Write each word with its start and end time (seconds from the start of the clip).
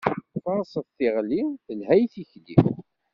Faṛset 0.43 0.87
tiɣli, 0.97 1.41
telha 1.65 1.93
i 2.03 2.05
tilkli. 2.13 2.57